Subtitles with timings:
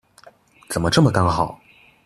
[0.67, 1.61] 怎麼這麼剛好